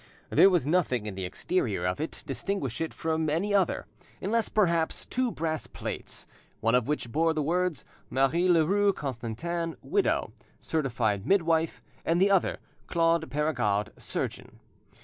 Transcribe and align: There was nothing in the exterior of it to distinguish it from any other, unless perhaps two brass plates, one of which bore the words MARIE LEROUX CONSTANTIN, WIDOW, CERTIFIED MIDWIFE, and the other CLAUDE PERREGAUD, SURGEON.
There 0.31 0.49
was 0.49 0.65
nothing 0.65 1.05
in 1.05 1.13
the 1.13 1.25
exterior 1.25 1.85
of 1.85 2.01
it 2.01 2.11
to 2.13 2.25
distinguish 2.25 2.81
it 2.81 2.91
from 2.91 3.29
any 3.29 3.53
other, 3.53 3.85
unless 4.19 4.49
perhaps 4.49 5.05
two 5.05 5.31
brass 5.31 5.67
plates, 5.67 6.25
one 6.59 6.73
of 6.73 6.87
which 6.87 7.11
bore 7.11 7.35
the 7.35 7.43
words 7.43 7.85
MARIE 8.09 8.49
LEROUX 8.49 8.97
CONSTANTIN, 8.99 9.75
WIDOW, 9.83 10.33
CERTIFIED 10.59 11.27
MIDWIFE, 11.27 11.83
and 12.03 12.19
the 12.19 12.31
other 12.31 12.57
CLAUDE 12.87 13.29
PERREGAUD, 13.29 13.91
SURGEON. 13.99 14.59